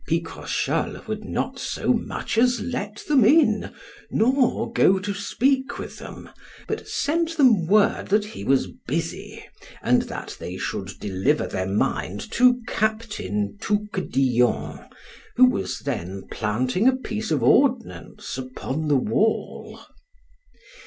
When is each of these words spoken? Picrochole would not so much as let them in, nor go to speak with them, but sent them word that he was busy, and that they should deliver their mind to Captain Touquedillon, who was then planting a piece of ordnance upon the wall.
Picrochole 0.07 1.05
would 1.07 1.23
not 1.23 1.59
so 1.59 1.93
much 1.93 2.35
as 2.35 2.59
let 2.59 3.03
them 3.07 3.23
in, 3.23 3.71
nor 4.09 4.73
go 4.73 4.97
to 4.97 5.13
speak 5.13 5.77
with 5.77 5.99
them, 5.99 6.27
but 6.67 6.87
sent 6.87 7.37
them 7.37 7.67
word 7.67 8.07
that 8.07 8.25
he 8.25 8.43
was 8.43 8.65
busy, 8.87 9.45
and 9.83 10.01
that 10.01 10.35
they 10.39 10.57
should 10.57 10.97
deliver 10.99 11.45
their 11.45 11.67
mind 11.67 12.31
to 12.31 12.63
Captain 12.67 13.55
Touquedillon, 13.61 14.89
who 15.35 15.45
was 15.45 15.77
then 15.85 16.23
planting 16.31 16.87
a 16.87 16.95
piece 16.95 17.29
of 17.29 17.43
ordnance 17.43 18.39
upon 18.39 18.87
the 18.87 18.97
wall. 18.97 19.81